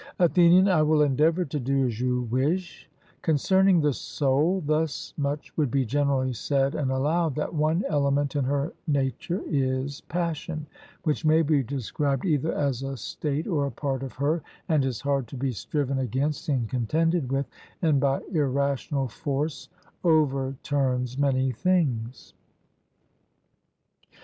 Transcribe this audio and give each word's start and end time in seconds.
ATHENIAN: 0.17 0.67
I 0.67 0.81
will 0.81 1.03
endeavour 1.03 1.45
to 1.45 1.59
do 1.59 1.85
as 1.85 1.99
you 2.01 2.21
wish: 2.23 2.89
Concerning 3.21 3.81
the 3.81 3.93
soul, 3.93 4.59
thus 4.65 5.13
much 5.15 5.55
would 5.55 5.69
be 5.69 5.85
generally 5.85 6.33
said 6.33 6.73
and 6.73 6.89
allowed, 6.89 7.35
that 7.35 7.53
one 7.53 7.83
element 7.87 8.35
in 8.35 8.43
her 8.45 8.73
nature 8.87 9.43
is 9.47 10.01
passion, 10.09 10.65
which 11.03 11.23
may 11.23 11.43
be 11.43 11.61
described 11.61 12.25
either 12.25 12.51
as 12.51 12.81
a 12.81 12.97
state 12.97 13.45
or 13.45 13.67
a 13.67 13.71
part 13.71 14.01
of 14.01 14.13
her, 14.13 14.41
and 14.67 14.83
is 14.85 15.01
hard 15.01 15.27
to 15.27 15.37
be 15.37 15.51
striven 15.51 15.99
against 15.99 16.49
and 16.49 16.67
contended 16.67 17.31
with, 17.31 17.45
and 17.83 17.99
by 17.99 18.23
irrational 18.31 19.07
force 19.07 19.69
overturns 20.03 21.15
many 21.15 21.51
things. 21.51 22.33